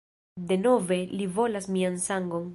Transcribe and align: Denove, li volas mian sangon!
Denove, 0.51 0.99
li 1.21 1.29
volas 1.37 1.69
mian 1.77 2.01
sangon! 2.09 2.49